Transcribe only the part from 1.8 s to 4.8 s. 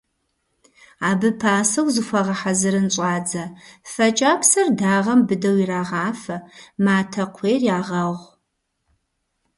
зыхуагъэхьэзырын щӀадзэ: фэ кӀапсэр